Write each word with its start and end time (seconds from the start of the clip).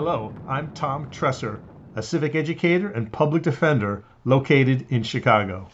I'm 0.00 0.70
Tom 0.72 1.08
Tresser, 1.10 1.60
a 1.94 2.02
civic 2.02 2.34
educator 2.34 2.88
and 2.88 3.12
public 3.12 3.42
defender 3.42 4.02
located 4.24 4.86
in 4.88 5.02
Chicago. 5.02 5.68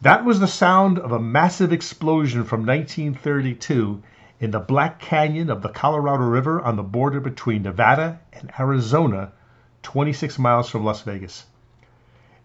That 0.00 0.24
was 0.24 0.40
the 0.40 0.46
sound 0.46 0.98
of 0.98 1.12
a 1.12 1.20
massive 1.20 1.70
explosion 1.70 2.44
from 2.44 2.64
1932 2.64 4.02
in 4.40 4.52
the 4.52 4.58
Black 4.58 5.00
Canyon 5.00 5.50
of 5.50 5.60
the 5.60 5.68
Colorado 5.68 6.24
River 6.24 6.62
on 6.62 6.76
the 6.76 6.82
border 6.82 7.20
between 7.20 7.64
Nevada 7.64 8.20
and 8.32 8.50
Arizona, 8.58 9.32
26 9.82 10.38
miles 10.38 10.70
from 10.70 10.82
Las 10.82 11.02
Vegas. 11.02 11.44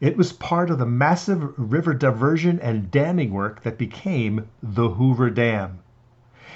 It 0.02 0.18
was 0.18 0.34
part 0.34 0.70
of 0.70 0.78
the 0.78 0.86
massive 0.86 1.54
river 1.58 1.94
diversion 1.94 2.60
and 2.60 2.92
damming 2.92 3.32
work 3.32 3.64
that 3.64 3.78
became 3.78 4.50
the 4.62 4.90
Hoover 4.90 5.30
Dam. 5.30 5.80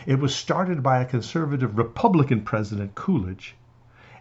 It 0.05 0.19
was 0.19 0.35
started 0.35 0.83
by 0.83 0.99
a 0.99 1.05
conservative 1.05 1.77
Republican 1.77 2.41
president, 2.41 2.95
Coolidge, 2.95 3.55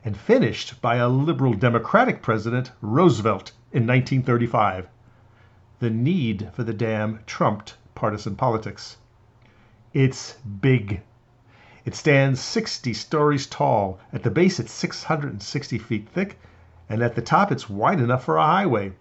and 0.04 0.16
finished 0.16 0.80
by 0.80 0.96
a 0.96 1.08
liberal 1.08 1.54
Democratic 1.54 2.22
president, 2.22 2.72
Roosevelt, 2.80 3.52
in 3.72 3.86
1935. 3.86 4.88
The 5.78 5.90
need 5.90 6.50
for 6.52 6.64
the 6.64 6.72
dam 6.72 7.20
trumped 7.26 7.76
partisan 7.94 8.36
politics. 8.36 8.96
It's 9.92 10.34
big. 10.60 11.02
It 11.84 11.94
stands 11.94 12.40
60 12.40 12.92
stories 12.94 13.46
tall. 13.46 14.00
At 14.12 14.22
the 14.22 14.30
base, 14.30 14.58
it's 14.58 14.72
660 14.72 15.78
feet 15.78 16.08
thick, 16.08 16.38
and 16.88 17.02
at 17.02 17.14
the 17.14 17.22
top, 17.22 17.52
it's 17.52 17.70
wide 17.70 18.00
enough 18.00 18.24
for 18.24 18.36
a 18.36 18.42
highway. 18.42 18.92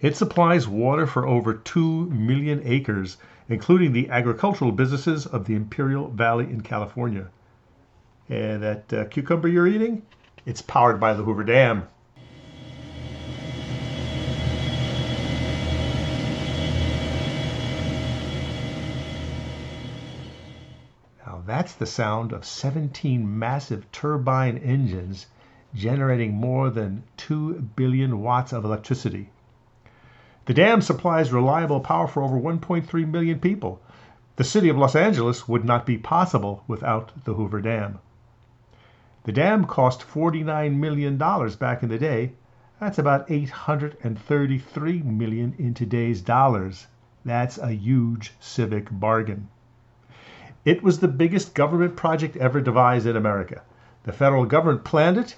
It 0.00 0.16
supplies 0.16 0.68
water 0.68 1.06
for 1.06 1.26
over 1.26 1.54
2 1.54 2.06
million 2.10 2.60
acres 2.64 3.16
including 3.48 3.92
the 3.92 4.10
agricultural 4.10 4.72
businesses 4.72 5.24
of 5.26 5.44
the 5.44 5.54
Imperial 5.54 6.08
Valley 6.08 6.46
in 6.46 6.60
California. 6.60 7.28
And 8.28 8.60
that 8.62 8.92
uh, 8.92 9.04
cucumber 9.04 9.46
you're 9.46 9.68
eating, 9.68 10.02
it's 10.44 10.60
powered 10.60 10.98
by 10.98 11.14
the 11.14 11.22
Hoover 11.22 11.44
Dam. 11.44 11.86
Now 21.24 21.42
that's 21.46 21.74
the 21.74 21.86
sound 21.86 22.32
of 22.32 22.44
17 22.44 23.38
massive 23.38 23.90
turbine 23.92 24.58
engines 24.58 25.26
generating 25.72 26.34
more 26.34 26.70
than 26.70 27.04
2 27.18 27.70
billion 27.76 28.22
watts 28.22 28.52
of 28.52 28.64
electricity. 28.64 29.30
The 30.46 30.54
dam 30.54 30.80
supplies 30.80 31.32
reliable 31.32 31.80
power 31.80 32.08
for 32.08 32.22
over 32.22 32.40
1.3 32.40 33.08
million 33.08 33.38
people. 33.38 33.80
The 34.34 34.44
city 34.44 34.68
of 34.68 34.76
Los 34.76 34.96
Angeles 34.96 35.48
would 35.48 35.64
not 35.64 35.86
be 35.86 35.98
possible 35.98 36.64
without 36.66 37.12
the 37.24 37.34
Hoover 37.34 37.60
Dam. 37.60 37.98
The 39.26 39.32
dam 39.32 39.64
cost 39.64 40.02
$49 40.02 40.76
million 40.76 41.16
back 41.16 41.82
in 41.82 41.88
the 41.88 41.98
day. 41.98 42.34
That's 42.78 43.00
about 43.00 43.28
833 43.28 45.02
million 45.02 45.52
in 45.58 45.74
today's 45.74 46.20
dollars. 46.20 46.86
That's 47.24 47.58
a 47.58 47.72
huge 47.72 48.34
civic 48.38 48.86
bargain. 48.88 49.48
It 50.64 50.80
was 50.80 51.00
the 51.00 51.08
biggest 51.08 51.56
government 51.56 51.96
project 51.96 52.36
ever 52.36 52.60
devised 52.60 53.04
in 53.04 53.16
America. 53.16 53.62
The 54.04 54.12
federal 54.12 54.44
government 54.46 54.84
planned 54.84 55.18
it 55.18 55.36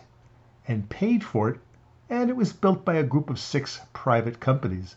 and 0.66 0.90
paid 0.90 1.24
for 1.24 1.48
it 1.48 1.60
and 2.10 2.28
it 2.28 2.36
was 2.36 2.52
built 2.52 2.84
by 2.84 2.96
a 2.96 3.02
group 3.02 3.30
of 3.30 3.38
six 3.38 3.80
private 3.94 4.38
companies. 4.38 4.96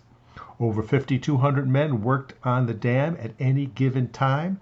Over 0.60 0.84
5,200 0.84 1.66
men 1.66 2.02
worked 2.02 2.34
on 2.44 2.66
the 2.66 2.74
dam 2.74 3.16
at 3.22 3.32
any 3.40 3.68
given 3.68 4.10
time, 4.10 4.60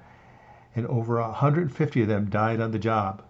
and 0.75 0.85
over 0.85 1.19
150 1.19 2.01
of 2.03 2.07
them 2.07 2.29
died 2.29 2.61
on 2.61 2.69
the 2.69 2.77
job. 2.77 3.23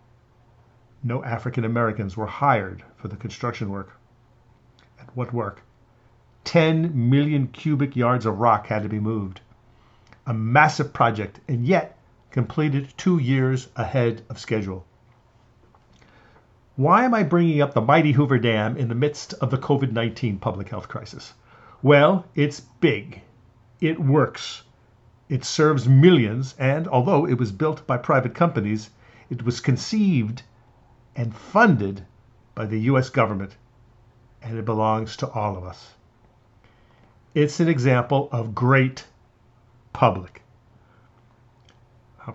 No 1.04 1.24
African 1.24 1.64
Americans 1.64 2.18
were 2.18 2.26
hired 2.26 2.84
for 2.98 3.08
the 3.08 3.16
construction 3.16 3.70
work. 3.70 3.98
And 5.00 5.08
what 5.14 5.34
work? 5.34 5.62
10 6.44 7.10
million 7.10 7.48
cubic 7.48 7.96
yards 7.96 8.26
of 8.26 8.40
rock 8.40 8.68
had 8.68 8.84
to 8.84 8.90
be 8.90 9.00
moved. 9.00 9.40
A 10.28 10.34
massive 10.34 10.92
project, 10.92 11.40
and 11.48 11.66
yet 11.66 11.98
completed 12.32 12.94
two 12.98 13.18
years 13.18 13.70
ahead 13.76 14.24
of 14.30 14.40
schedule. 14.40 14.86
Why 16.76 17.06
am 17.06 17.14
I 17.14 17.24
bringing 17.24 17.62
up 17.62 17.74
the 17.74 17.82
mighty 17.82 18.12
Hoover 18.12 18.38
Dam 18.38 18.76
in 18.76 18.90
the 18.90 18.96
midst 18.96 19.34
of 19.36 19.52
the 19.52 19.58
COVID 19.58 19.92
19 19.92 20.38
public 20.40 20.70
health 20.70 20.88
crisis? 20.88 21.34
Well, 21.82 22.26
it's 22.36 22.60
big. 22.60 23.22
It 23.80 24.00
works. 24.00 24.64
It 25.30 25.46
serves 25.46 25.88
millions, 25.88 26.56
and 26.60 26.88
although 26.88 27.26
it 27.26 27.38
was 27.38 27.52
built 27.52 27.88
by 27.88 27.98
private 27.98 28.34
companies, 28.34 28.90
it 29.30 29.44
was 29.44 29.62
conceived 29.62 30.44
and 31.20 31.36
funded 31.36 32.06
by 32.56 32.66
the 32.66 32.80
US 32.92 33.10
government, 33.10 33.58
and 34.42 34.58
it 34.58 34.64
belongs 34.64 35.18
to 35.18 35.30
all 35.32 35.58
of 35.58 35.66
us. 35.66 35.96
It's 37.36 37.60
an 37.60 37.68
example 37.68 38.30
of 38.32 38.56
great 38.56 39.06
public 39.92 40.40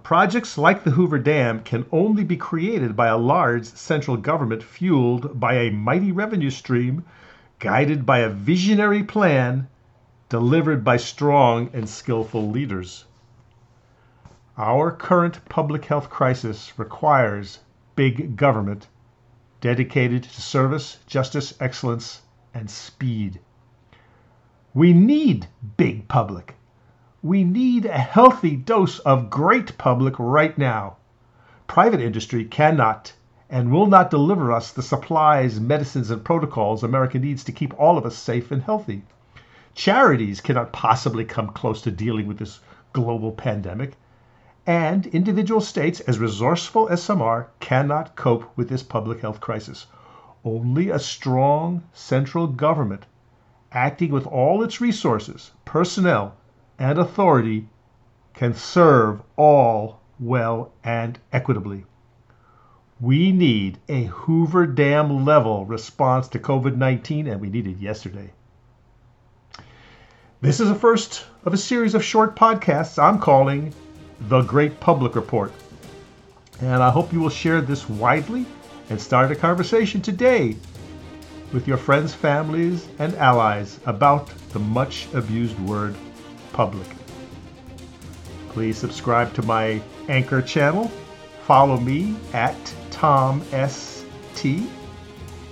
Projects 0.02 0.58
like 0.58 0.82
the 0.82 0.90
Hoover 0.90 1.18
Dam 1.18 1.60
can 1.60 1.86
only 1.92 2.24
be 2.24 2.36
created 2.36 2.96
by 2.96 3.06
a 3.06 3.16
large 3.16 3.64
central 3.66 4.16
government 4.16 4.62
fueled 4.62 5.38
by 5.38 5.54
a 5.54 5.70
mighty 5.70 6.10
revenue 6.10 6.50
stream, 6.50 7.04
guided 7.60 8.04
by 8.04 8.18
a 8.18 8.28
visionary 8.28 9.04
plan, 9.04 9.68
delivered 10.28 10.82
by 10.82 10.96
strong 10.96 11.70
and 11.72 11.88
skillful 11.88 12.50
leaders. 12.50 13.04
Our 14.58 14.90
current 14.90 15.44
public 15.48 15.84
health 15.84 16.10
crisis 16.10 16.72
requires 16.76 17.60
big 17.96 18.36
government 18.36 18.88
dedicated 19.60 20.24
to 20.24 20.42
service, 20.42 20.98
justice, 21.06 21.54
excellence, 21.60 22.22
and 22.52 22.70
speed. 22.70 23.40
We 24.74 24.92
need 24.92 25.46
big 25.76 26.08
public. 26.08 26.56
We 27.22 27.44
need 27.44 27.86
a 27.86 27.96
healthy 27.96 28.56
dose 28.56 28.98
of 28.98 29.30
great 29.30 29.78
public 29.78 30.14
right 30.18 30.56
now. 30.58 30.96
Private 31.66 32.00
industry 32.00 32.44
cannot 32.44 33.14
and 33.48 33.70
will 33.70 33.86
not 33.86 34.10
deliver 34.10 34.52
us 34.52 34.72
the 34.72 34.82
supplies, 34.82 35.60
medicines, 35.60 36.10
and 36.10 36.24
protocols 36.24 36.82
America 36.82 37.18
needs 37.18 37.44
to 37.44 37.52
keep 37.52 37.72
all 37.78 37.96
of 37.96 38.04
us 38.04 38.16
safe 38.16 38.50
and 38.50 38.62
healthy. 38.62 39.02
Charities 39.74 40.40
cannot 40.40 40.72
possibly 40.72 41.24
come 41.24 41.48
close 41.48 41.80
to 41.82 41.90
dealing 41.90 42.26
with 42.26 42.38
this 42.38 42.60
global 42.92 43.32
pandemic. 43.32 43.96
And 44.66 45.06
individual 45.08 45.60
states, 45.60 46.00
as 46.00 46.18
resourceful 46.18 46.88
as 46.88 47.02
some 47.02 47.20
are, 47.20 47.48
cannot 47.60 48.16
cope 48.16 48.50
with 48.56 48.70
this 48.70 48.82
public 48.82 49.20
health 49.20 49.38
crisis. 49.38 49.86
Only 50.42 50.88
a 50.88 50.98
strong 50.98 51.82
central 51.92 52.46
government, 52.46 53.04
acting 53.72 54.10
with 54.10 54.26
all 54.26 54.62
its 54.62 54.80
resources, 54.80 55.50
personnel, 55.66 56.34
and 56.78 56.98
authority 56.98 57.68
can 58.32 58.54
serve 58.54 59.20
all 59.36 60.00
well 60.18 60.72
and 60.82 61.18
equitably. 61.30 61.84
We 63.00 63.32
need 63.32 63.78
a 63.86 64.04
Hoover 64.04 64.66
Dam 64.66 65.26
level 65.26 65.66
response 65.66 66.26
to 66.28 66.38
COVID 66.38 66.76
19, 66.76 67.26
and 67.26 67.38
we 67.38 67.50
need 67.50 67.66
it 67.66 67.76
yesterday. 67.76 68.32
This 70.40 70.58
is 70.58 70.68
the 70.68 70.74
first 70.74 71.26
of 71.44 71.52
a 71.52 71.58
series 71.58 71.94
of 71.94 72.02
short 72.02 72.34
podcasts 72.34 73.02
I'm 73.02 73.18
calling 73.18 73.74
The 74.20 74.42
Great 74.42 74.80
Public 74.80 75.16
Report. 75.16 75.52
And 76.60 76.82
I 76.82 76.90
hope 76.90 77.12
you 77.12 77.20
will 77.20 77.30
share 77.30 77.60
this 77.60 77.88
widely 77.88 78.46
and 78.88 79.00
start 79.00 79.30
a 79.30 79.36
conversation 79.36 80.00
today 80.00 80.56
with 81.52 81.66
your 81.66 81.76
friends, 81.76 82.14
families, 82.14 82.86
and 82.98 83.14
allies 83.16 83.80
about 83.86 84.28
the 84.50 84.58
much 84.58 85.08
abused 85.14 85.58
word 85.60 85.94
public. 86.52 86.86
Please 88.50 88.78
subscribe 88.78 89.34
to 89.34 89.42
my 89.42 89.80
Anchor 90.08 90.42
channel, 90.42 90.90
follow 91.46 91.78
me 91.78 92.16
at 92.32 92.56
TomST, 92.90 94.68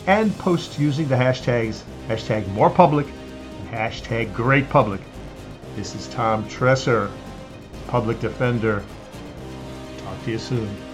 and 0.07 0.39
post 0.39 0.79
using 0.79 1.09
the 1.09 1.17
hashtags 1.17 1.83
hashtag 2.09 2.47
more 2.49 2.71
public 2.71 3.07
and 3.07 3.69
hashtag 3.71 4.33
great 4.33 4.69
public. 4.69 5.01
This 5.75 5.95
is 5.95 6.07
Tom 6.09 6.49
Tresser, 6.49 7.11
public 7.93 8.19
defender. 8.21 8.83
Talk 9.99 10.25
to 10.25 10.31
you 10.31 10.39
soon. 10.39 10.92